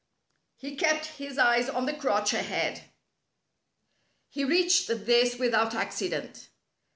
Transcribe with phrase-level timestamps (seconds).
[0.57, 2.85] He kept his eyes on the crotch ahead.
[4.29, 6.49] He reached this without accident.